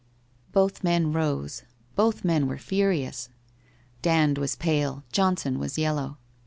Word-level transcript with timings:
'Both 0.51 0.83
men 0.83 1.13
rose. 1.13 1.61
Botli 1.95 2.23
men 2.23 2.47
were 2.47 2.57
furious. 2.57 3.29
Dand 4.01 4.39
was 4.39 4.55
pale. 4.55 5.03
Johnson 5.11 5.59
was 5.59 5.77
yellow. 5.77 6.17